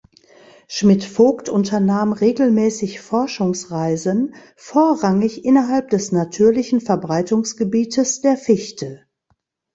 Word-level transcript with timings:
Schmidt-Vogt 0.67 1.47
unternahm 1.47 2.11
regelmäßig 2.11 3.01
Forschungsreisen, 3.01 4.33
vorrangig 4.55 5.45
innerhalb 5.45 5.91
des 5.91 6.11
natürlichen 6.11 6.81
Verbreitungsgebietes 6.81 8.21
der 8.21 8.35
Fichte. 8.35 9.05